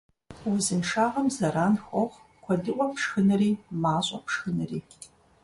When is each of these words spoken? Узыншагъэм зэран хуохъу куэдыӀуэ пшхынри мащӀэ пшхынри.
Узыншагъэм 0.49 1.27
зэран 1.35 1.73
хуохъу 1.83 2.25
куэдыӀуэ 2.43 2.85
пшхынри 2.93 3.51
мащӀэ 3.81 4.17
пшхынри. 4.25 4.79